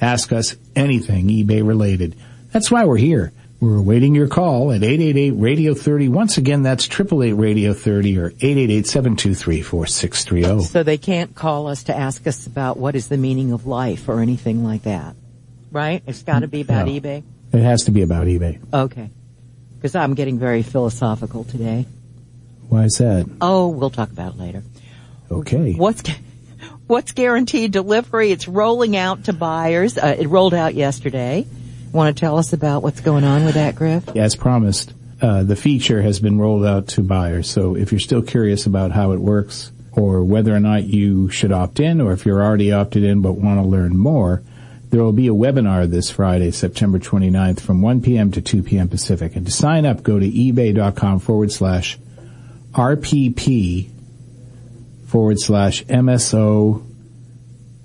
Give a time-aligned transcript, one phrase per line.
[0.00, 2.14] Ask us anything eBay related.
[2.52, 3.32] That's why we're here.
[3.60, 6.08] We're awaiting your call at 888-Radio-30.
[6.10, 10.62] Once again, that's 888-Radio-30 or 888-723-4630.
[10.62, 14.08] So they can't call us to ask us about what is the meaning of life
[14.08, 15.16] or anything like that.
[15.72, 16.02] Right?
[16.06, 16.92] It's gotta be about No.
[16.92, 17.22] eBay?
[17.52, 18.58] It has to be about eBay.
[18.72, 19.10] Okay.
[19.76, 21.86] Because I'm getting very philosophical today.
[22.68, 23.26] Why is that?
[23.40, 24.62] Oh, we'll talk about it later.
[25.30, 25.74] Okay.
[25.74, 26.02] What's
[26.86, 28.30] what's guaranteed delivery?
[28.30, 29.98] It's rolling out to buyers.
[29.98, 31.46] Uh, it rolled out yesterday.
[31.92, 34.16] Want to tell us about what's going on with that, Griff?
[34.16, 37.48] As promised, uh, the feature has been rolled out to buyers.
[37.48, 41.52] So if you're still curious about how it works or whether or not you should
[41.52, 44.42] opt in or if you're already opted in but want to learn more,
[44.90, 48.30] there will be a webinar this Friday, September 29th from 1 p.m.
[48.32, 48.88] to 2 p.m.
[48.88, 49.34] Pacific.
[49.34, 51.98] And to sign up, go to ebay.com forward slash
[52.72, 53.90] RPP
[55.14, 56.84] forward slash MSO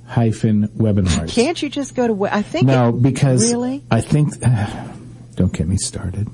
[0.07, 1.31] hyphen webinars.
[1.31, 2.25] Can't you just go to?
[2.25, 3.83] I think No, it- because really.
[3.91, 4.33] I think,
[5.35, 6.27] don't get me started.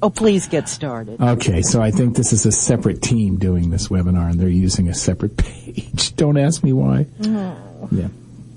[0.00, 1.20] Oh, please get started.
[1.20, 4.88] Okay, so I think this is a separate team doing this webinar and they're using
[4.88, 6.16] a separate page.
[6.16, 7.04] Don't ask me why.
[7.20, 7.94] Mm-hmm.
[7.96, 8.08] Yeah,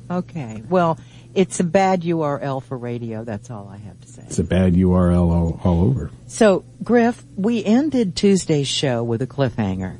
[0.09, 0.63] Okay.
[0.69, 0.97] Well,
[1.35, 3.25] it's a bad URL for radio.
[3.25, 4.21] That's all I have to say.
[4.27, 6.09] it's a bad URL all, all over.
[6.27, 9.97] So, Griff, we ended Tuesday's show with a cliffhanger.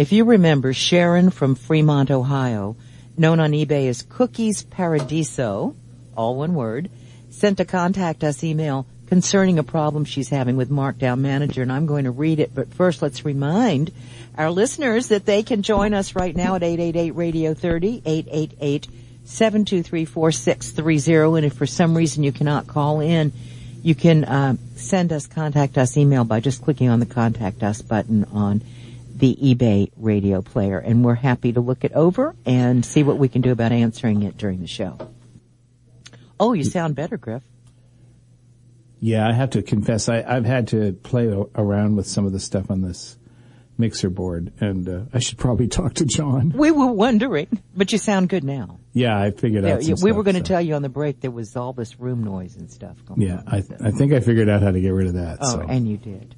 [0.00, 2.74] If you remember, Sharon from Fremont, Ohio,
[3.18, 5.76] known on eBay as Cookies Paradiso,
[6.16, 6.88] all one word,
[7.28, 11.84] sent a contact us email concerning a problem she's having with Markdown Manager, and I'm
[11.84, 13.92] going to read it, but first let's remind
[14.38, 18.88] our listeners that they can join us right now at 888 Radio 30, 888
[19.24, 23.34] 723 4630, and if for some reason you cannot call in,
[23.82, 27.82] you can uh, send us contact us email by just clicking on the contact us
[27.82, 28.62] button on
[29.20, 33.28] the eBay radio player, and we're happy to look it over and see what we
[33.28, 34.98] can do about answering it during the show.
[36.38, 37.42] Oh, you sound better, Griff.
[38.98, 42.40] Yeah, I have to confess, I, I've had to play around with some of the
[42.40, 43.16] stuff on this
[43.78, 46.52] mixer board and uh, I should probably talk to John.
[46.54, 48.78] We were wondering, but you sound good now.
[48.92, 50.44] Yeah, I figured Yeah, out we stuff, were going to so.
[50.44, 53.36] tell you on the break there was all this room noise and stuff going Yeah,
[53.38, 53.48] on.
[53.48, 55.38] I, I think I figured out how to get rid of that.
[55.40, 55.60] oh, so.
[55.62, 56.34] and you did.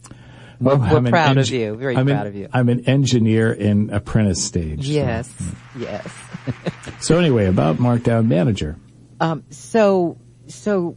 [0.63, 1.75] Well, we're I'm an proud of you.
[1.77, 2.49] Very I'm an- proud of you.
[2.53, 4.87] I'm an engineer in apprentice stage.
[4.87, 5.33] so- Yes,
[5.79, 6.09] yes.
[7.01, 8.77] So anyway, about Markdown Manager.
[9.21, 10.97] Um, so, so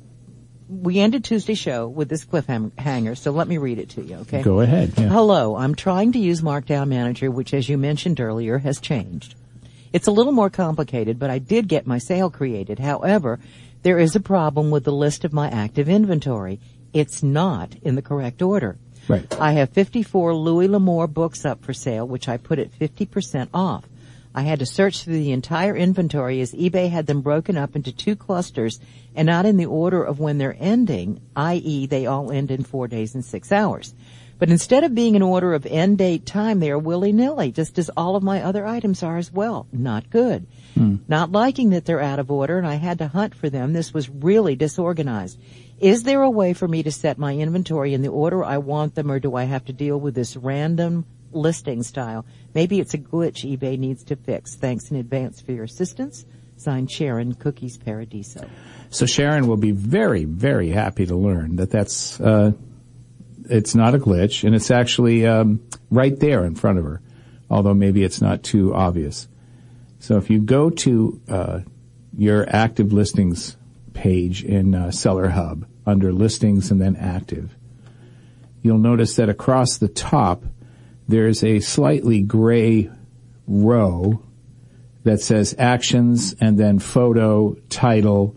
[0.70, 3.18] we ended Tuesday's show with this cliffhanger.
[3.18, 4.42] So let me read it to you, okay?
[4.44, 4.94] Go ahead.
[4.98, 5.10] Yeah.
[5.10, 9.36] Hello, I'm trying to use Markdown Manager, which as you mentioned earlier has changed.
[9.94, 12.78] It's a little more complicated, but I did get my sale created.
[12.80, 13.40] However,
[13.82, 16.60] there is a problem with the list of my active inventory.
[16.94, 18.78] It's not in the correct order.
[19.08, 19.40] Right.
[19.40, 23.86] I have 54 Louis L'Amour books up for sale, which I put at 50% off.
[24.34, 27.94] I had to search through the entire inventory as eBay had them broken up into
[27.94, 28.80] two clusters
[29.16, 31.86] and not in the order of when they're ending, i.e.
[31.86, 33.94] they all end in four days and six hours.
[34.38, 37.90] But instead of being in order of end date time, they are willy-nilly, just as
[37.96, 39.68] all of my other items are as well.
[39.72, 40.46] Not good.
[41.08, 43.72] Not liking that they're out of order and I had to hunt for them.
[43.72, 45.40] This was really disorganized.
[45.80, 48.96] Is there a way for me to set my inventory in the order I want
[48.96, 52.26] them or do I have to deal with this random listing style?
[52.54, 54.56] Maybe it's a glitch eBay needs to fix.
[54.56, 56.26] Thanks in advance for your assistance.
[56.58, 58.50] Signed Sharon, Cookies Paradiso.
[58.90, 62.52] So Sharon will be very, very happy to learn that that's uh,
[63.50, 67.02] it's not a glitch and it's actually um, right there in front of her,
[67.50, 69.28] although maybe it's not too obvious.
[70.00, 71.60] So if you go to uh,
[72.18, 73.58] your active listings
[73.94, 77.56] page in uh, Seller Hub under listings and then active,
[78.62, 80.44] you'll notice that across the top
[81.08, 82.90] there's a slightly gray
[83.48, 84.22] row
[85.04, 88.36] that says actions and then photo, title,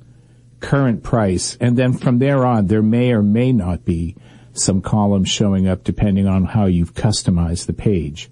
[0.61, 4.17] current price, and then from there on, there may or may not be
[4.59, 8.31] some columns showing up depending on how you've customized the page.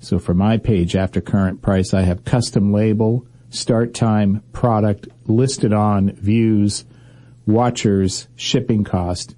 [0.00, 5.72] So for my page after current price, I have custom label, start time, product, listed
[5.72, 6.84] on, views,
[7.46, 9.34] watchers, shipping cost,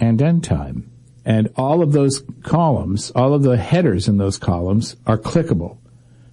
[0.00, 0.90] and end time.
[1.24, 5.78] And all of those columns, all of the headers in those columns are clickable.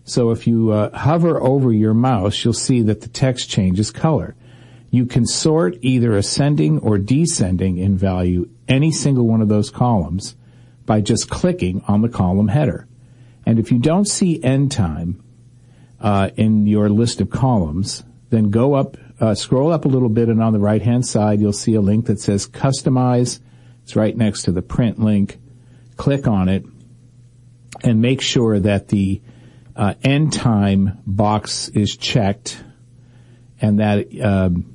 [0.06, 4.36] So if you uh, hover over your mouse, you'll see that the text changes color.
[4.94, 10.36] You can sort either ascending or descending in value any single one of those columns
[10.86, 12.88] by just clicking on the column header.
[13.44, 15.24] And if you don't see end time
[16.00, 20.30] uh, in your list of columns, then go up, uh, scroll up a little bit,
[20.30, 23.40] and on the right hand side, you'll see a link that says Customize.
[23.82, 25.40] It's right next to the print link.
[25.98, 26.66] Click on it,
[27.84, 29.24] and make sure that the
[29.76, 32.64] uh, end time box is checked,
[33.60, 34.70] and that um,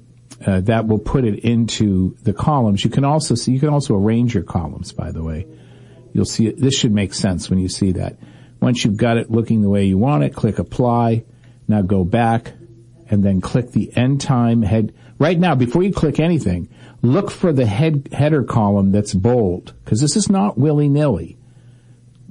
[0.47, 2.85] uh, that will put it into the columns.
[2.85, 4.93] You can also see you can also arrange your columns.
[4.93, 5.47] By the way,
[6.13, 8.19] you'll see it, this should make sense when you see that.
[8.61, 11.25] Once you've got it looking the way you want it, click apply.
[11.67, 12.53] Now go back
[13.11, 14.95] and then click the end time head.
[15.19, 16.69] Right now, before you click anything,
[17.03, 21.37] look for the head header column that's bold because this is not willy nilly.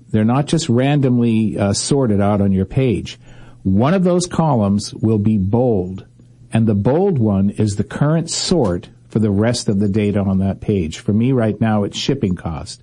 [0.09, 3.19] They're not just randomly uh, sorted out on your page.
[3.63, 6.05] One of those columns will be bold,
[6.51, 10.39] and the bold one is the current sort for the rest of the data on
[10.39, 10.99] that page.
[10.99, 12.81] For me right now, it's shipping cost.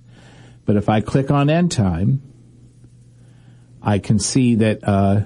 [0.65, 2.21] But if I click on end time,
[3.81, 5.21] I can see that uh,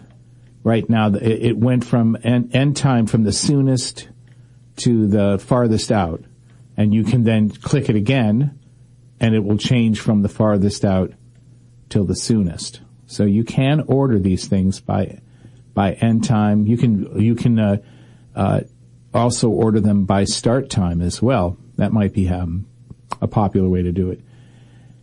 [0.64, 4.10] right now it went from end, time from the soonest
[4.78, 6.24] to the farthest out,
[6.76, 8.60] and you can then click it again,
[9.20, 11.14] and it will change from the farthest out
[11.88, 12.82] till the soonest.
[13.08, 15.22] So you can order these things by
[15.74, 16.68] by end time.
[16.68, 17.78] You can you can uh,
[18.40, 18.62] uh,
[19.14, 21.58] also order them by start time as well.
[21.76, 22.68] That might be um,
[23.22, 24.22] a popular way to do it.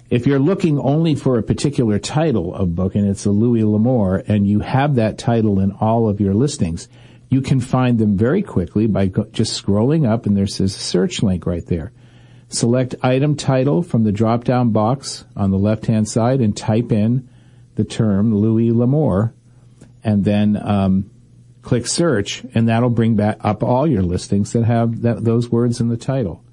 [0.09, 4.25] If you're looking only for a particular title of book and it's a Louis L'Amour
[4.27, 6.89] and you have that title in all of your listings,
[7.29, 11.23] you can find them very quickly by go- just scrolling up and there's a search
[11.23, 11.93] link right there.
[12.49, 16.91] Select item title from the drop down box on the left hand side and type
[16.91, 17.29] in
[17.75, 19.35] the term Louis L'Amour
[20.03, 21.11] and then um,
[21.67, 25.81] click search and that'll bring back up all your listings that have that, those words
[25.81, 26.45] in the title.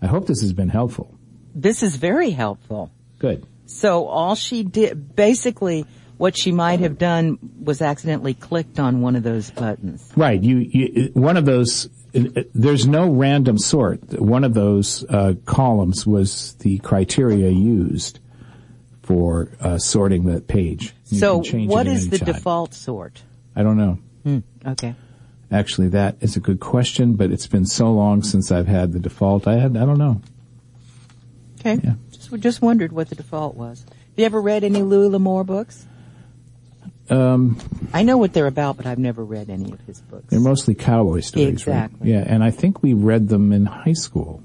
[0.00, 1.12] I hope this has been helpful.
[1.52, 2.92] This is very helpful.
[3.18, 3.44] Good.
[3.66, 5.84] So all she did, basically,
[6.16, 10.12] what she might have done was accidentally clicked on one of those buttons.
[10.16, 10.40] Right.
[10.40, 11.90] You, you one of those.
[12.12, 14.20] There's no random sort.
[14.20, 18.20] One of those uh, columns was the criteria used
[19.02, 20.94] for uh, sorting the page.
[21.08, 22.26] You so, what is the time.
[22.26, 23.22] default sort?
[23.56, 23.98] I don't know.
[24.22, 24.38] Hmm.
[24.66, 24.94] Okay.
[25.50, 28.98] Actually, that is a good question, but it's been so long since I've had the
[28.98, 29.46] default.
[29.46, 29.76] I had.
[29.76, 30.20] I don't know.
[31.60, 31.80] Okay.
[31.82, 31.94] Yeah.
[32.10, 33.84] Just, just wondered what the default was.
[33.88, 35.86] Have you ever read any Louis L'Amour books?
[37.10, 37.58] Um,
[37.92, 40.26] I know what they're about, but I've never read any of his books.
[40.28, 41.98] They're mostly cowboy stories, exactly.
[42.00, 42.08] Right?
[42.08, 44.42] Yeah, and I think we read them in high school.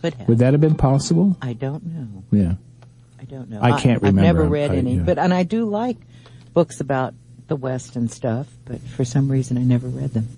[0.00, 0.28] Could have.
[0.28, 1.36] Would that have been possible?
[1.42, 2.24] I don't know.
[2.30, 2.54] Yeah.
[3.20, 3.60] I don't know.
[3.60, 4.20] I can't I, remember.
[4.20, 5.02] I've never read I, any, yeah.
[5.02, 5.96] but and I do like
[6.54, 7.14] books about
[7.48, 10.28] the West and stuff, but for some reason I never read them.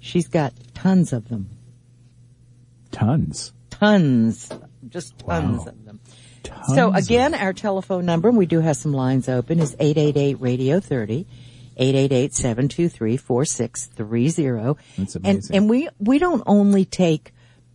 [0.00, 1.48] She's got tons of them.
[2.92, 3.52] Tons.
[3.70, 4.48] Tons.
[4.88, 5.66] Just tons Wow.
[5.66, 6.00] of them.
[6.42, 9.74] Tons So of- again, our telephone number, and we do have some lines open, is
[9.80, 11.26] 888-radio-30,
[11.78, 14.76] 888-723-4630.
[14.96, 15.56] That's And, amazing.
[15.56, 17.32] and we, we don't only take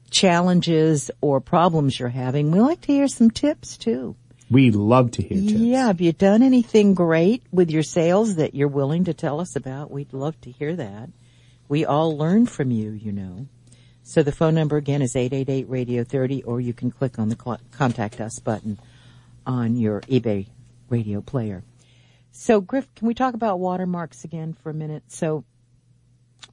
[0.10, 4.16] challenges or problems you're having, we like to hear some tips too.
[4.54, 5.52] We love to hear tips.
[5.52, 9.56] Yeah, have you done anything great with your sales that you're willing to tell us
[9.56, 9.92] about?
[9.92, 11.10] We'd love to hear that.
[11.68, 13.48] We all learn from you, you know.
[14.04, 18.40] So the phone number again is 888-radio-30 or you can click on the contact us
[18.40, 18.78] button
[19.46, 20.48] on your eBay
[20.90, 21.64] radio player.
[22.32, 25.04] So Griff, can we talk about watermarks again for a minute?
[25.08, 25.46] So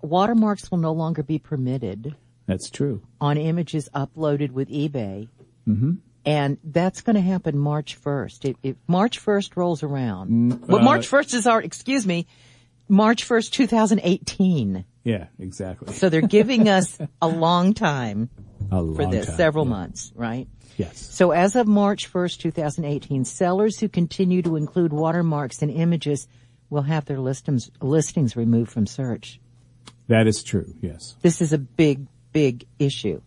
[0.01, 2.15] watermarks will no longer be permitted
[2.47, 3.03] That's true.
[3.21, 5.29] on images uploaded with eBay.
[5.67, 5.93] Mm-hmm.
[6.25, 8.51] And that's going to happen March 1st.
[8.51, 12.27] If, if March 1st rolls around, Mm, well, uh, March 1st is our, excuse me,
[12.89, 14.85] March 1st, 2018.
[15.05, 15.95] Yeah, exactly.
[15.95, 18.29] So they're giving us a long time
[18.71, 19.37] A for this, time.
[19.37, 19.71] several Yeah.
[19.71, 20.47] months, right?
[20.77, 20.99] Yes.
[20.99, 26.27] So as of March 1st, 2018, sellers who continue to include watermarks and images
[26.69, 29.41] will have their listings, listings removed from search.
[30.09, 30.75] That is true.
[30.81, 31.17] Yes.
[31.23, 33.21] This is a big, big issue.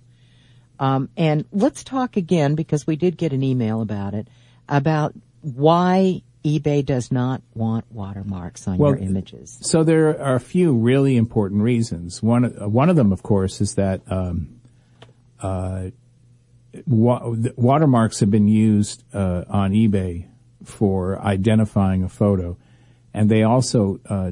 [0.80, 4.28] Um, and let's talk again because we did get an email about it
[4.68, 9.58] about why eBay does not want watermarks on Well, your images.
[9.62, 12.22] So there are a few really important reasons.
[12.22, 14.60] One, one of them, of course, is that um,
[15.42, 15.92] uh,
[16.86, 20.28] wa- watermarks have been used uh, on eBay
[20.66, 22.58] for identifying a photo,
[23.14, 24.32] and they also uh,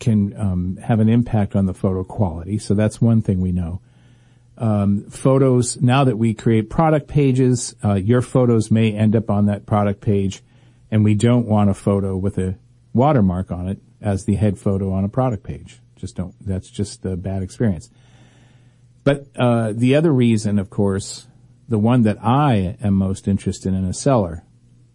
[0.00, 2.58] can um, have an impact on the photo quality.
[2.58, 3.80] So that's one thing we know.
[4.58, 9.46] Um, photos now that we create product pages, uh, your photos may end up on
[9.46, 10.42] that product page,
[10.90, 12.56] and we don't want a photo with a
[12.94, 15.80] watermark on it as the head photo on a product page.
[15.96, 16.34] Just don't.
[16.40, 17.90] That's just a bad experience.
[19.04, 21.26] But uh, the other reason, of course,
[21.68, 24.44] the one that I am most interested in a seller,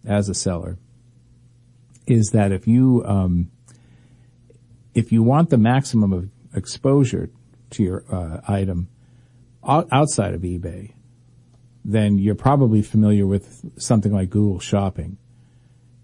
[0.04, 0.78] as a seller,
[2.06, 3.50] is that if you um,
[4.94, 7.30] if you want the maximum of exposure
[7.70, 8.88] to your uh, item
[9.66, 10.92] outside of eBay,
[11.84, 15.18] then you're probably familiar with something like Google Shopping.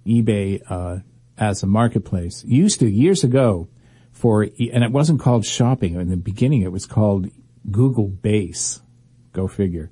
[0.07, 0.99] eBay uh,
[1.37, 3.69] as a marketplace used to years ago
[4.13, 7.31] for and it wasn't called shopping in the beginning it was called
[7.71, 8.81] Google Base.
[9.33, 9.91] Go figure.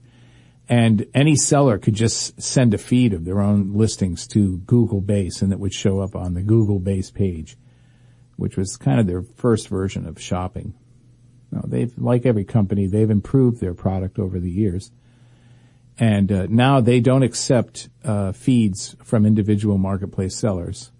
[0.69, 5.43] And any seller could just send a feed of their own listings to Google Base
[5.43, 7.57] and it would show up on the Google Base page,
[8.37, 10.75] which was kind of their first version of shopping.
[11.51, 14.91] Now, they've, like every company, they've improved their product over the years.
[15.99, 20.91] And uh, now they don't accept uh, feeds from individual marketplace sellers.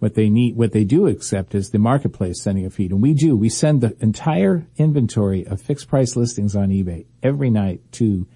[0.00, 3.14] What they need, what they do accept is the marketplace sending a feed, and we
[3.14, 3.36] do.
[3.36, 8.26] We send the entire inventory of fixed price listings on eBay every night to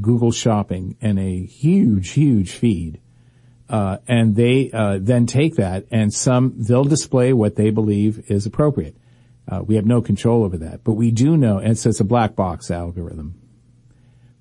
[0.00, 3.00] Google Shopping in a huge, huge feed.
[3.68, 8.46] Uh, and they uh, then take that and some they'll display what they believe is
[8.46, 8.96] appropriate.
[9.50, 12.04] Uh, we have no control over that, but we do know, and so it's a
[12.04, 13.34] black box algorithm.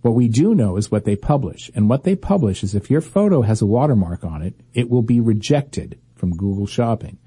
[0.01, 3.01] What we do know is what they publish, and what they publish is if your
[3.01, 7.17] photo has a watermark on it, it will be rejected from Google Shopping.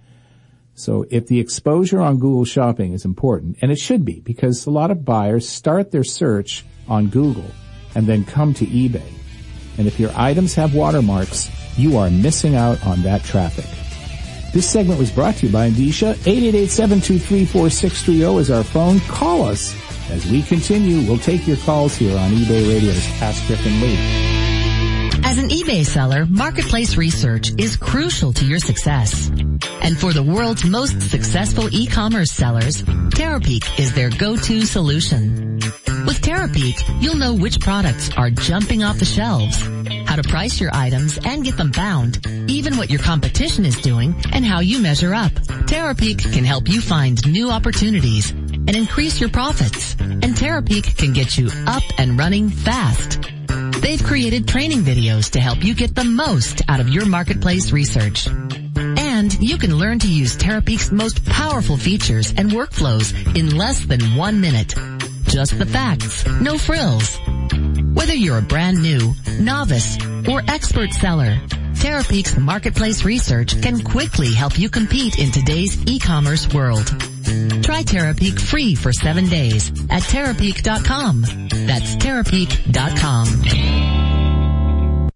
[0.75, 4.71] So if the exposure on Google Shopping is important, and it should be, because a
[4.71, 7.51] lot of buyers start their search on Google
[7.95, 9.13] and then come to eBay.
[9.77, 13.82] And if your items have watermarks, you are missing out on that traffic.
[14.53, 16.15] This segment was brought to you by Endicia.
[16.15, 19.01] 888-723-4630 is our phone.
[19.01, 19.75] Call us.
[20.11, 23.97] As we continue, we'll take your calls here on eBay Radio's Ask Griff and Lee.
[25.25, 29.31] As an eBay seller, marketplace research is crucial to your success.
[29.81, 35.55] And for the world's most successful e-commerce sellers, Terapeak is their go-to solution.
[36.07, 39.63] With Terapeak, you'll know which products are jumping off the shelves,
[40.13, 44.15] how to price your items and get them bound, even what your competition is doing
[44.35, 45.33] and how you measure up.
[45.65, 49.97] Terapeak can help you find new opportunities and increase your profits.
[49.99, 53.23] And Terapeak can get you up and running fast.
[53.81, 58.29] They've created training videos to help you get the most out of your marketplace research.
[58.77, 64.15] And you can learn to use Terapeak's most powerful features and workflows in less than
[64.15, 64.75] one minute.
[65.25, 67.19] Just the facts, no frills.
[68.03, 69.97] Whether you're a brand new, novice,
[70.29, 71.37] or expert seller,
[71.75, 76.85] Terapeak's marketplace research can quickly help you compete in today's e-commerce world.
[77.63, 81.23] Try Terapeak free for seven days at Terapeak.com.
[81.65, 83.27] That's Terapeak.com.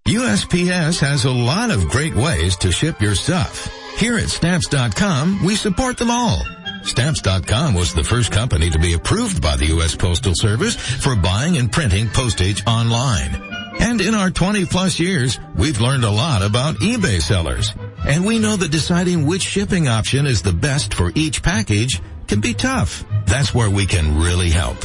[0.07, 3.69] USPS has a lot of great ways to ship your stuff.
[3.97, 6.41] Here at Stamps.com, we support them all.
[6.87, 9.97] Stamps.com was the first company to be approved by the U.S.
[9.97, 13.35] Postal Service for buying and printing postage online.
[13.81, 17.75] And in our 20 plus years, we've learned a lot about eBay sellers.
[18.07, 22.41] And we know that deciding which shipping option is the best for each package can
[22.41, 23.05] be tough.
[23.27, 24.79] That's where we can really help.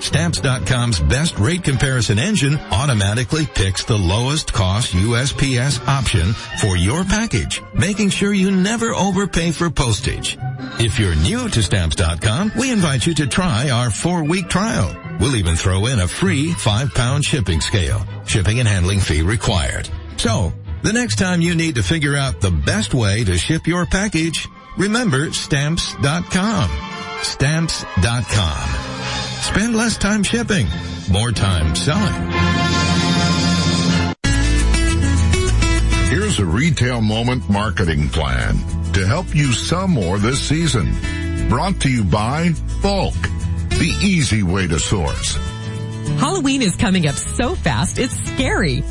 [0.00, 7.62] Stamps.com's best rate comparison engine automatically picks the lowest cost USPS option for your package,
[7.74, 10.36] making sure you never overpay for postage.
[10.78, 14.94] If you're new to Stamps.com, we invite you to try our four-week trial.
[15.20, 18.02] We'll even throw in a free five-pound shipping scale.
[18.26, 19.88] Shipping and handling fee required.
[20.16, 23.86] So, the next time you need to figure out the best way to ship your
[23.86, 26.70] package, remember Stamps.com.
[27.22, 28.93] Stamps.com.
[29.44, 30.66] Spend less time shipping,
[31.12, 32.32] more time selling.
[36.08, 38.56] Here's a retail moment marketing plan
[38.94, 40.90] to help you sell more this season.
[41.50, 42.48] Brought to you by
[42.80, 43.12] Bulq,
[43.68, 45.36] the easy way to source.
[46.18, 48.82] Halloween is coming up so fast, it's scary.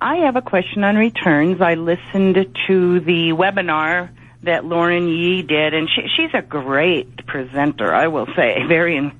[0.00, 1.60] I have a question on returns.
[1.60, 2.36] I listened
[2.66, 4.10] to the webinar
[4.42, 7.92] that Lauren Yee did, and she, she's a great presenter.
[7.92, 9.10] I will say, very,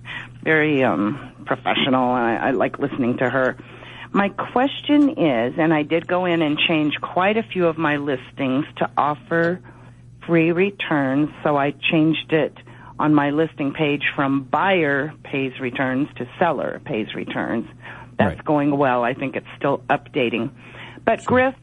[0.46, 2.08] very um, professional.
[2.12, 3.56] I, I like listening to her.
[4.12, 7.96] My question is, and I did go in and change quite a few of my
[7.96, 9.60] listings to offer
[10.24, 12.54] free returns, so I changed it
[12.98, 17.66] on my listing page from buyer pays returns to seller pays returns.
[18.16, 18.44] That's Right.
[18.44, 19.02] going well.
[19.02, 20.50] I think it's still updating.
[21.04, 21.54] But Griff,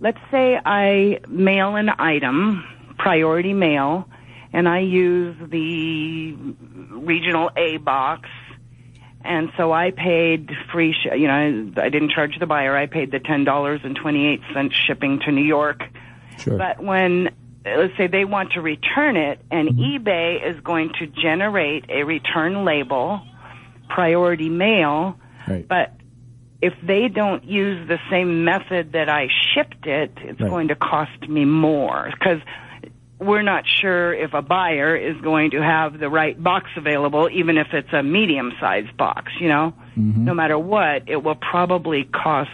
[0.00, 2.64] let's say I mail an item,
[2.96, 4.08] priority mail,
[4.54, 6.32] and I use the
[6.92, 8.28] regional A box.
[9.24, 12.76] And so I paid free, sh- you know, I, I didn't charge the buyer.
[12.76, 15.82] I paid the $10.28 shipping to New York.
[16.38, 16.56] Sure.
[16.56, 17.34] But when,
[17.64, 20.06] let's say they want to return it, and mm-hmm.
[20.06, 23.22] eBay is going to generate a return label,
[23.88, 25.18] priority mail,
[25.48, 25.66] Right.
[25.66, 25.92] but
[26.62, 30.48] if they don't use the same method that I shipped it, it's Right.
[30.48, 32.40] going to cost me more because
[33.24, 37.56] we're not sure if a buyer is going to have the right box available, even
[37.58, 39.72] if it's a medium sized box, you know?
[39.96, 40.24] Mm-hmm.
[40.24, 42.50] No matter what, it will probably cost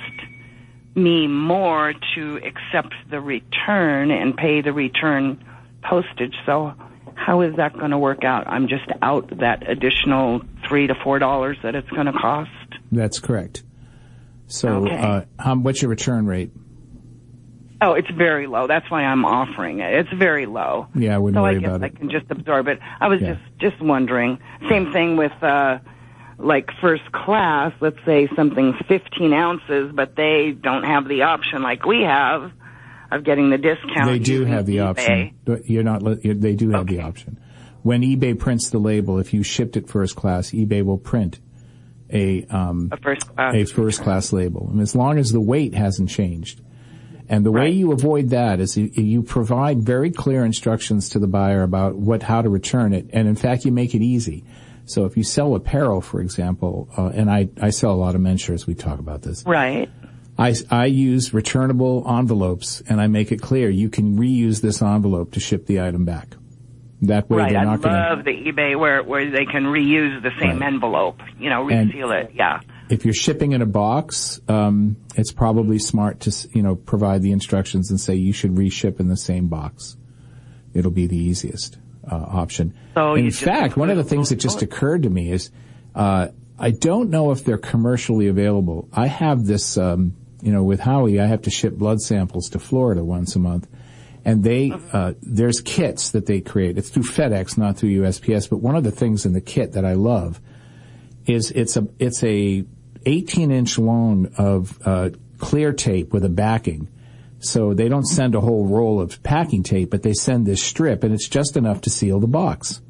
[0.95, 5.43] me more to accept the return and pay the return
[5.83, 6.35] postage.
[6.47, 6.75] So
[7.15, 8.47] how is that going to work out?
[8.47, 12.51] I'm just out that additional three to four dollars that it's going to cost.
[12.91, 13.63] That's correct.
[14.49, 14.97] So, Okay.
[14.97, 16.51] uh, how, what's your return rate?
[17.83, 18.67] Oh, it's very low.
[18.67, 19.95] That's why I'm offering it.
[19.95, 20.89] It's very low.
[20.95, 21.97] Yeah, I wouldn't so worry I guess about I it.
[21.97, 22.79] can just absorb it.
[23.01, 23.35] I was Yeah.
[23.59, 24.39] just just wondering.
[24.69, 25.79] Same thing with uh
[26.39, 27.73] like first class.
[27.81, 32.51] Let's say something's 15 ounces, but they don't have the option like we have
[33.11, 34.07] of getting the discount.
[34.07, 34.87] They do have the eBay.
[34.87, 35.35] option.
[35.65, 36.03] You're not.
[36.23, 37.39] They do have the option.
[37.83, 41.41] When eBay prints the label, if you shipped it first class, eBay will print
[42.13, 43.55] a um, A first class.
[43.55, 46.61] a first class label, and as long as the weight hasn't changed.
[47.31, 51.29] And the way you avoid that is you, you provide very clear instructions to the
[51.29, 54.45] buyer about what how to return it, and in fact, you make it easy.
[54.85, 58.21] So if you sell apparel, for example, uh, and I, I sell a lot of
[58.21, 59.45] men's shirts, we talk about this.
[59.47, 59.89] Right.
[60.37, 65.33] I, I use returnable envelopes and I make it clear you can reuse this envelope
[65.33, 66.35] to ship the item back.
[67.03, 67.53] That way Right.
[67.53, 70.59] they're I not going to, love the eBay where where they can reuse the same
[70.59, 70.73] Right.
[70.73, 71.21] envelope.
[71.39, 72.33] You know, And- reseal it.
[72.35, 72.61] Yeah.
[72.91, 77.31] If you're shipping in a box, um, it's probably smart to, you know, provide the
[77.31, 79.97] instructions and say you should reship in the same box.
[80.75, 81.79] It'll be the easiest,
[82.11, 82.75] uh, option.
[82.95, 85.51] So in fact, one of the things that just occurred to me is,
[85.95, 88.89] uh, I don't know if they're commercially available.
[88.93, 92.59] I have this, um, you know, with Howie, I have to ship blood samples to
[92.59, 93.69] Florida once a month.
[94.25, 96.77] And they, uh, there's kits that they create.
[96.77, 98.51] It's through FedEx, not through USPS.
[98.51, 100.41] But one of the things in the kit that I love
[101.25, 102.67] is it's a, it's a
[103.07, 106.89] 18 inch long of, uh, clear tape with a backing.
[107.41, 111.03] So they don't send a whole roll of packing tape, but they send this strip
[111.03, 112.83] and it's just enough to seal the box.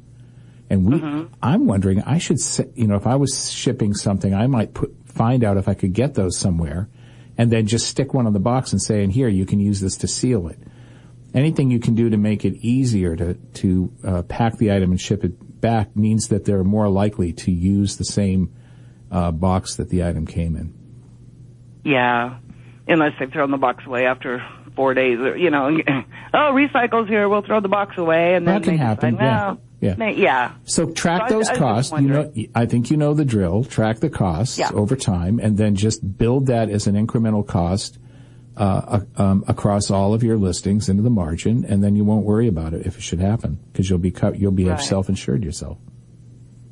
[0.69, 2.39] And we, I'm wondering, I should,
[2.75, 5.93] you know, if I was shipping something, I might put, find out if I could
[5.93, 6.87] get those somewhere
[7.37, 9.81] and then just stick one on the box and say, and here, you can use
[9.81, 10.57] this to seal it.
[11.33, 14.99] Anything you can do to make it easier to, to, uh, pack the item and
[14.99, 18.53] ship it back means that they're more likely to use the same,
[19.11, 20.73] uh, box that the item came in.
[21.83, 22.37] Yeah,
[22.87, 24.43] unless they've thrown the box away after
[24.75, 25.67] four days, or you know,
[26.33, 29.95] oh, recycles here, we'll throw the box away, and then That can happen, decide, yeah.
[29.95, 30.09] no, Yeah.
[30.11, 30.51] yeah.
[30.65, 31.91] So track So those I just costs.
[31.93, 32.31] You know.
[32.55, 33.63] I think you know the drill.
[33.63, 34.69] Track the costs Yeah.
[34.73, 37.97] over time, and then just build that as an incremental cost
[38.57, 42.25] uh, uh, um, across all of your listings into the margin, and then you won't
[42.25, 44.79] worry about it if it should happen because you'll be co- you'll be Right.
[44.79, 45.77] self-insured yourself.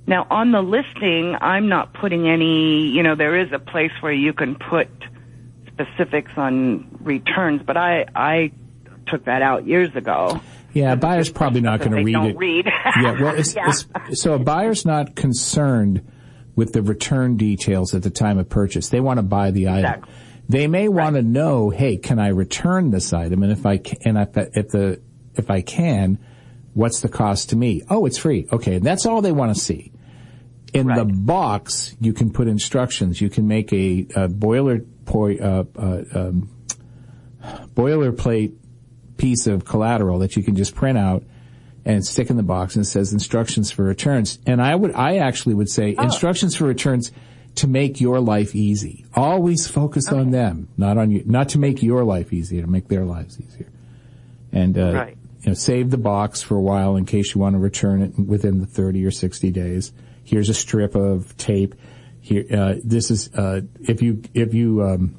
[0.09, 2.87] Now on the listing, I'm not putting any.
[2.87, 4.89] You know, there is a place where you can put
[5.67, 8.51] specifics on returns, but I I
[9.05, 10.41] took that out years ago.
[10.73, 12.37] Yeah, a buyer's probably not going to read don't it.
[12.37, 12.65] read.
[13.01, 13.69] yeah, well, it's, Yeah.
[13.69, 16.11] it's, so a buyer's not concerned
[16.55, 18.89] with the return details at the time of purchase.
[18.89, 19.85] They want to buy the item.
[19.85, 20.13] Exactly.
[20.49, 23.43] They may want to know, hey, can I return this item?
[23.43, 25.01] And if I can, and if, if the
[25.35, 26.17] if I can,
[26.73, 27.83] what's the cost to me?
[27.89, 28.47] Oh, it's free.
[28.51, 29.91] Okay, that's all they want to see.
[30.73, 33.19] In the box, you can put instructions.
[33.21, 36.49] You can make a, a boiler poi- uh, uh, um,
[37.75, 38.55] boilerplate
[39.17, 41.23] piece of collateral that you can just print out
[41.85, 44.39] and stick in the box and it says instructions for returns.
[44.45, 47.11] And I would, I actually would say instructions for returns
[47.55, 49.05] to make your life easy.
[49.15, 52.87] Always focus on them, not on you, not to make your life easier, to make
[52.87, 53.67] their lives easier.
[54.51, 55.17] And, uh, Right.
[55.41, 58.17] you know, save the box for a while in case you want to return it
[58.19, 59.91] within the 30 or 60 days.
[60.29, 61.73] Here's a strip of tape.
[62.21, 65.17] Here, uh, this is, uh, if you, if you, um,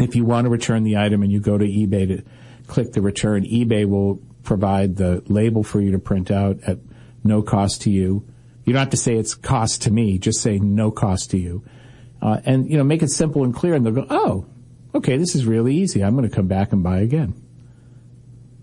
[0.00, 2.24] if you want to return the item and you go to eBay to
[2.66, 6.78] click the return, eBay will provide the label for you to print out at
[7.22, 8.26] no cost to you.
[8.64, 11.62] You don't have to say it's cost to me, just say no cost to you.
[12.20, 14.46] Uh, and, you know, make it simple and clear and they'll go, oh,
[14.96, 16.02] okay, this is really easy.
[16.02, 17.40] I'm going to come back and buy again.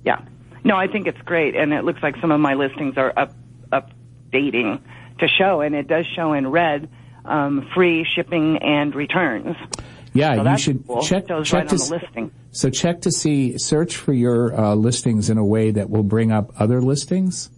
[0.04, 0.22] Yeah.
[0.66, 3.34] No, I think it's great, and it looks like some of my listings are up
[3.72, 4.82] updating
[5.20, 6.90] to show, and it does show in red
[7.26, 9.56] um, free shipping and returns.
[10.14, 11.02] Yeah, So you should cool.
[11.02, 12.32] check, check right to on s- the listing.
[12.52, 16.32] So check to see, search for your uh, listings in a way that will bring
[16.32, 17.50] up other listings,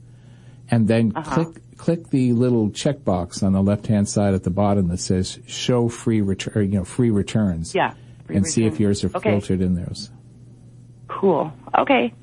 [0.72, 1.44] and then Uh-huh.
[1.44, 5.38] click click the little checkbox on the left hand side at the bottom that says
[5.46, 7.76] "Show free return," you know, free returns.
[7.76, 7.94] Yeah.
[8.26, 9.30] free and see if yours are okay.
[9.30, 10.10] filtered in those.
[11.08, 11.52] Cool.
[11.78, 12.14] Okay.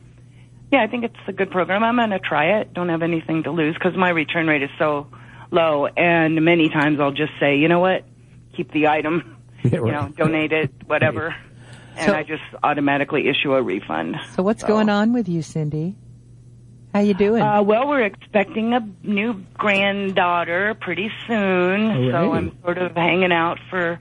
[0.72, 1.84] Yeah, I think it's a good program.
[1.84, 2.74] I'm going to try it.
[2.74, 5.06] Don't have anything to lose because my return rate is so
[5.50, 8.04] low, and many times I'll just say, you know what,
[8.56, 11.34] keep the item, Yeah, you know, donate it, whatever,
[11.96, 14.16] and So- I just automatically issue a refund.
[14.34, 15.96] So what's going on with you, Cindy?
[16.92, 17.42] How you doing?
[17.42, 23.58] Uh, well, we're expecting a new granddaughter pretty soon, so I'm sort of hanging out
[23.68, 23.98] for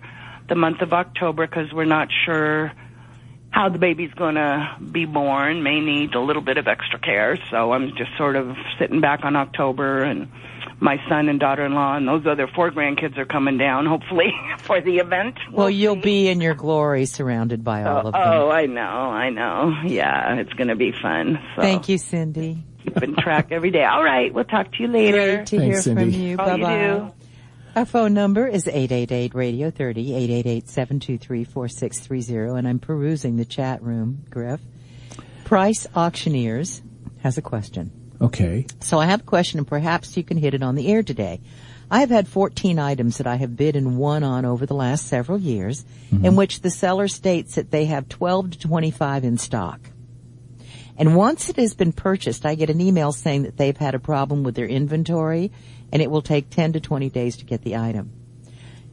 [0.47, 2.71] the month of October because we're not sure
[3.53, 5.63] how the baby's going to be born.
[5.63, 9.23] May need a little bit of extra care, so I'm just sort of sitting back
[9.23, 10.27] on October and.
[10.79, 14.97] My son and daughter-in-law and those other four grandkids are coming down, hopefully, for the
[14.97, 15.35] event.
[15.49, 16.01] well, We'll you'll see.
[16.01, 18.21] be in your glory surrounded by all Oh, of them.
[18.21, 19.73] oh, I know, I know.
[19.85, 21.39] Yeah, it's going to be fun.
[21.55, 22.63] So Thank you, Cindy.
[22.83, 23.85] keeping track every day.
[23.85, 25.35] All right, we'll talk to you later.
[25.37, 26.33] Great to Thanks, hear from you.
[26.33, 27.13] Oh, Bye you bye.
[27.75, 34.61] Our phone number is 888-radio30, 888-723-4630, and I'm perusing the chat room, Griff.
[35.43, 36.83] Price Auctioneers
[37.23, 37.91] has a question.
[38.21, 38.67] Okay.
[38.79, 41.41] So I have a question and perhaps you can hit it on the air today.
[41.89, 45.07] I have had 14 items that I have bid and won on over the last
[45.07, 46.25] several years mm-hmm.
[46.25, 49.79] in which the seller states that they have 12 to 25 in stock.
[50.95, 53.99] And once it has been purchased, I get an email saying that they've had a
[53.99, 55.51] problem with their inventory
[55.93, 58.11] and it will take 10 to 20 days to get the item.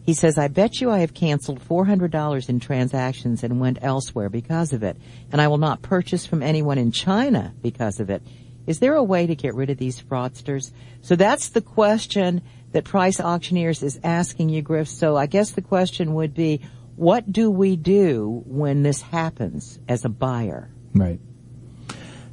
[0.02, 4.74] He says, I bet you I have canceled $400 in transactions and went elsewhere because
[4.74, 4.98] of it,
[5.32, 8.22] and I will not purchase from anyone in China because of it.
[8.66, 10.72] Is there a way to get rid of these fraudsters?
[11.00, 14.88] So that's the question that Price Auctioneers is asking you, Griff.
[14.88, 16.60] So I guess the question would be,
[16.96, 20.70] what do we do when this happens as a buyer?
[20.94, 21.20] Right.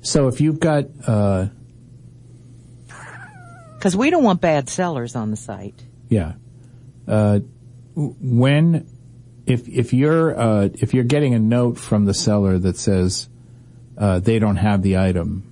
[0.02, 1.48] So if you've got, uh,
[3.88, 5.82] Because we don't want bad sellers on the site.
[6.10, 6.34] yeah,
[7.08, 7.40] uh,
[7.96, 8.86] when,
[9.46, 13.30] if, if you're, uh, if you're getting a note from the seller that says,
[13.98, 15.50] uh, they don't have the item,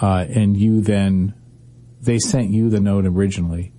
[0.00, 1.34] uh, and you then,
[2.00, 3.72] they sent you the note originally,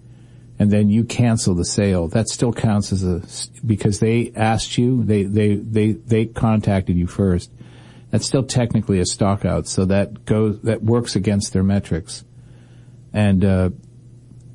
[0.60, 3.22] and then you cancel the sale, that still counts as a,
[3.66, 7.50] because they asked you, they, they, they, they contacted you first.
[8.12, 12.26] That's still technically a stock out, so that goes, that works against their metrics.
[13.16, 13.70] And, uh,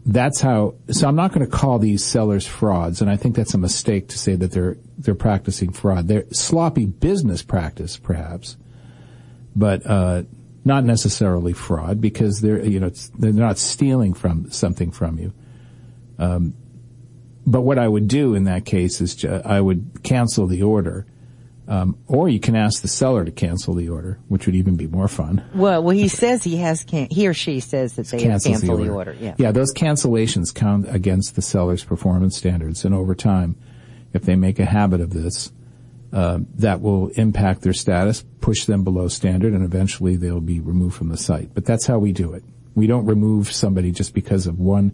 [0.06, 3.54] that's how, so I'm not going to call these sellers frauds, and I think that's
[3.54, 6.08] a mistake to say that they're, they're practicing fraud.
[6.08, 8.56] They're sloppy business practice, perhaps,
[9.56, 10.22] but, uh,
[10.64, 15.32] not necessarily fraud because they're, you know, they're not stealing from something from you.
[16.18, 16.54] Um,
[17.46, 21.06] but what I would do in that case is ju- I would cancel the order.
[21.70, 24.88] Um, or you can ask the seller to cancel the order, which would even be
[24.88, 25.44] more fun.
[25.54, 28.60] Well, well, he says he has can he or she says that they have Cancels
[28.60, 29.16] canceled the order.
[29.20, 29.36] Yeah.
[29.38, 33.54] Yeah, those cancellations count against the seller's performance standards, and over time,
[34.12, 35.52] if they make a habit of this,
[36.12, 40.96] uh, that will impact their status, push them below standard, and eventually they'll be removed
[40.96, 41.54] from the site.
[41.54, 42.42] But that's how we do it.
[42.74, 44.90] We don't remove somebody just because of one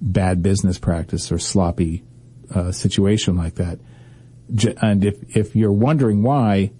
[0.00, 2.04] bad business practice or sloppy
[2.54, 3.80] uh, situation like that.
[4.80, 6.72] And if if you're wondering why,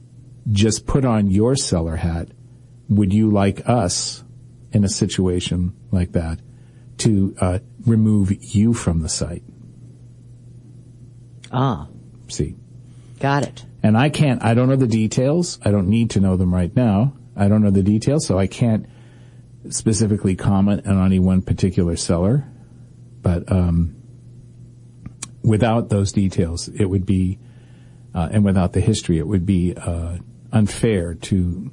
[0.51, 2.29] just put on your seller hat.
[2.89, 4.23] Would you like us
[4.73, 6.39] in a situation like that
[6.99, 9.43] to uh, remove you from the site.
[11.53, 11.89] Ah,
[12.29, 12.57] See,
[13.21, 13.65] got it.
[13.83, 14.43] and I can't.
[14.43, 15.59] I don't know the details.
[15.65, 17.15] I don't need to know them right now.
[17.37, 18.87] I don't know the details, so I can't
[19.71, 22.47] specifically comment on any one particular seller.
[23.23, 23.95] But um,
[25.43, 27.39] without those details, it would be,
[28.17, 30.17] uh, and without the history, it would be uh,
[30.51, 31.71] unfair to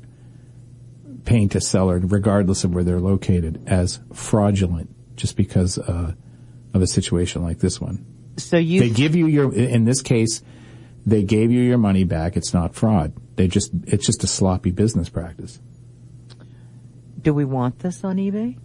[1.24, 6.12] paint a seller, regardless of where they're located, as fraudulent just because uh,
[6.74, 8.06] of a situation like this one.
[8.36, 10.44] So you They give you your, in this case,
[11.06, 12.36] they gave you your money back.
[12.36, 13.14] It's not fraud.
[13.38, 15.60] They just, it's just a sloppy business practice.
[17.22, 18.58] do we want this on eBay?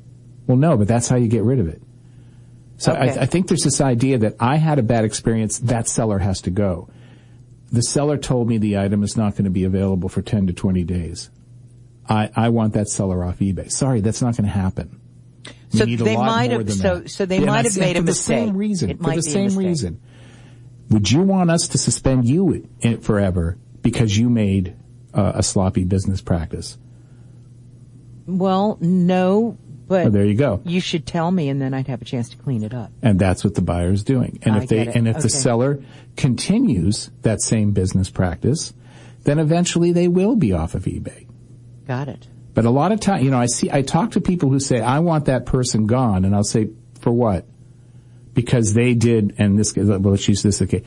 [0.47, 1.81] Well, no, but that's how you get rid of it.
[2.79, 6.19] So I, I think there's this idea that I had a bad experience, that seller
[6.19, 6.89] has to go.
[7.71, 10.53] The seller told me the item is not going to be available for 10 to
[10.53, 11.31] 20 days.
[12.09, 13.71] I, I want that seller off eBay.
[13.71, 15.01] Sorry, that's not going to happen.
[15.75, 18.03] We So they might have- so- so they Yeah, might have made a mistake.
[18.03, 18.91] for the same reason.
[18.91, 20.01] It for the same reason.
[20.89, 24.75] Would you want us to suspend you in forever because you made
[25.13, 26.79] uh, a sloppy business practice?
[28.27, 30.61] Well, no, but Well, there you go.
[30.65, 32.93] you should tell me, and then I'd have a chance to clean it up.
[33.03, 34.39] And that's what the buyer's doing.
[34.43, 35.83] And I if they, and if the seller
[36.17, 38.73] continues that same business practice,
[39.25, 41.27] then eventually they will be off of eBay.
[41.87, 42.29] Got it.
[42.55, 44.81] But a lot of time, you know, I see, I talk to people who say,
[44.81, 46.69] I want that person gone, and I'll say,
[47.01, 47.47] for what?
[48.35, 50.83] Because they did, and this, well, let's use this, okay.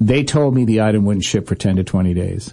[0.00, 2.52] They told me the item wouldn't ship for 10 to 20 days.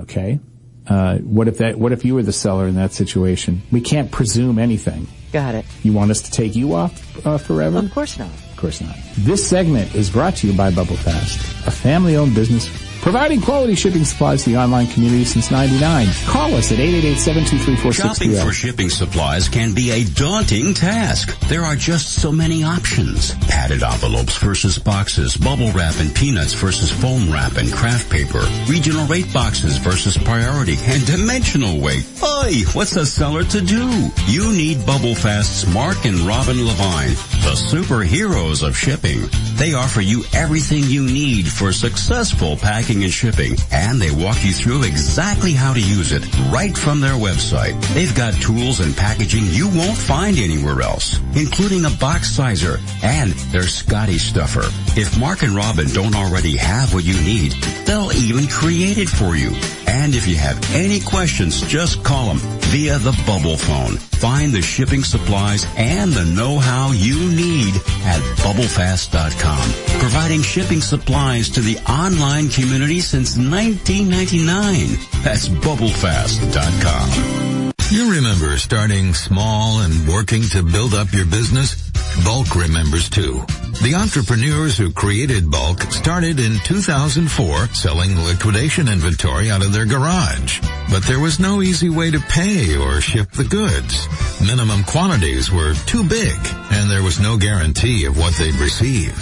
[0.00, 0.40] Okay?
[0.88, 3.62] Uh, what if that, what if you were the seller in that situation?
[3.72, 5.08] We can't presume anything.
[5.32, 5.64] Got it.
[5.82, 7.78] You want us to take you off, uh, forever?
[7.78, 8.28] Of course not.
[8.28, 8.96] Of course not.
[9.18, 12.68] This segment is brought to you by Bubble Fast, a family-owned business
[13.06, 16.08] providing quality shipping supplies to the online community since 99.
[16.24, 17.92] Call us at 888-723-4630.
[17.92, 21.38] Shopping for shipping supplies can be a daunting task.
[21.46, 23.32] There are just so many options.
[23.46, 29.06] Padded envelopes versus boxes, bubble wrap and peanuts versus foam wrap and kraft paper, regional
[29.06, 32.04] rate boxes versus priority, and dimensional weight.
[32.24, 34.10] Oy, what's a seller to do?
[34.26, 37.14] You need Bubble Fast's Mark and Robin Levine,
[37.46, 39.20] the superheroes of shipping.
[39.54, 44.52] They offer you everything you need for successful packing and shipping, and they walk you
[44.52, 47.80] through exactly how to use it right from their website.
[47.94, 53.30] They've got tools and packaging you won't find anywhere else, including a box sizer and
[53.52, 54.66] their Scotty stuffer.
[54.98, 57.52] If Mark and Robin don't already have what you need,
[57.86, 59.52] they'll even create it for you.
[59.86, 62.38] And if you have any questions, just call them
[62.72, 63.98] via the bubble phone.
[64.20, 67.74] Find the shipping supplies and the know-how you need
[68.04, 74.98] at bubblefast.com, providing shipping supplies to the online community since 1999.
[75.22, 77.72] That's bubblefast.com.
[77.90, 81.90] You remember starting small and working to build up your business?
[82.24, 83.44] Bulq remembers too.
[83.82, 90.60] The entrepreneurs who created Bulq started in 2004 selling liquidation inventory out of their garage.
[90.90, 94.08] But there was no easy way to pay or ship the goods.
[94.40, 96.36] Minimum quantities were too big
[96.70, 99.12] and there was no guarantee of what they'd receive.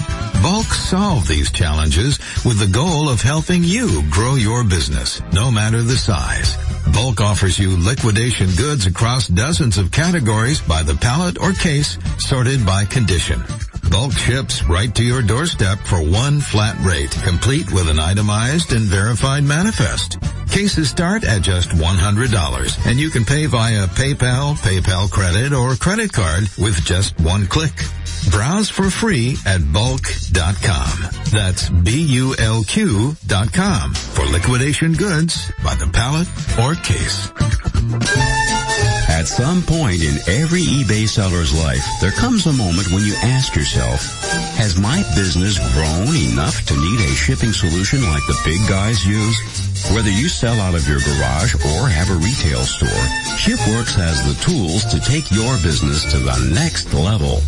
[0.41, 5.83] Bulq solved these challenges with the goal of helping you grow your business, no matter
[5.83, 6.57] the size.
[6.95, 12.65] Bulq offers you liquidation goods across dozens of categories by the pallet or case, sorted
[12.65, 13.43] by condition.
[13.95, 18.83] Bulq ships right to your doorstep for one flat rate, complete with an itemized and
[18.83, 20.19] verified manifest.
[20.51, 26.13] Cases start at just $100, and you can pay via PayPal, PayPal Credit, or credit
[26.13, 27.71] card with just one click.
[28.33, 31.23] Browse for free at bulq.com.
[31.31, 36.27] That's B-U-L-Q dot com for liquidation goods by the pallet
[36.59, 38.64] or case.
[39.25, 43.57] At some point in every eBay seller's life, there comes a moment when you ask
[43.57, 44.05] yourself,
[44.59, 49.74] has my business grown enough to need a shipping solution like the big guys use?
[49.93, 53.05] Whether you sell out of your garage or have a retail store,
[53.37, 57.45] ShipWorks has the tools to take your business to the next level.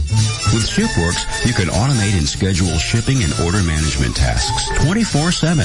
[0.53, 5.65] With ShipWorks, you can automate and schedule shipping and order management tasks 24-7.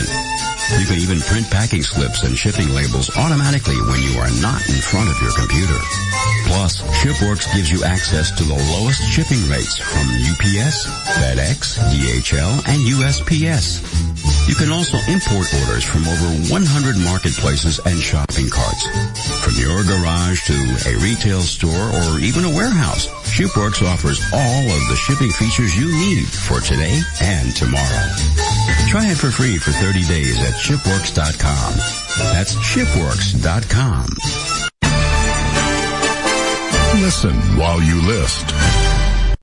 [0.80, 4.80] You can even print packing slips and shipping labels automatically when you are not in
[4.80, 5.78] front of your computer.
[6.48, 10.88] Plus, ShipWorks gives you access to the lowest shipping rates from UPS,
[11.20, 13.84] FedEx, DHL, and USPS.
[14.48, 16.28] You can also import orders from over
[16.64, 18.86] 100 marketplaces and shopping carts.
[19.42, 20.54] From your garage to
[20.86, 25.88] a retail store or even a warehouse, ShipWorks offers all of the shipping features you
[25.90, 28.06] need for today and tomorrow.
[28.90, 31.74] Try it for free for 30 days at shipworks.com.
[32.32, 34.06] That's shipworks.com.
[37.02, 38.46] Listen while you list.